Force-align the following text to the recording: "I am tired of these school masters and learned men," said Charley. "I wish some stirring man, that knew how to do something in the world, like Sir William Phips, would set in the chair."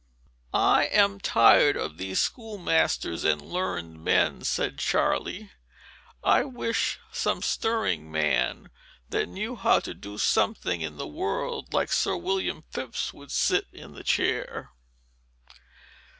"I 0.51 0.85
am 0.85 1.19
tired 1.19 1.77
of 1.77 1.99
these 1.99 2.19
school 2.19 2.57
masters 2.57 3.23
and 3.23 3.39
learned 3.39 4.03
men," 4.03 4.43
said 4.43 4.79
Charley. 4.79 5.51
"I 6.23 6.43
wish 6.43 6.99
some 7.11 7.43
stirring 7.43 8.11
man, 8.11 8.71
that 9.09 9.29
knew 9.29 9.55
how 9.55 9.79
to 9.81 9.93
do 9.93 10.17
something 10.17 10.81
in 10.81 10.97
the 10.97 11.05
world, 11.07 11.71
like 11.71 11.91
Sir 11.91 12.17
William 12.17 12.63
Phips, 12.71 13.13
would 13.13 13.29
set 13.31 13.65
in 13.71 13.93
the 13.93 14.03
chair." 14.03 14.71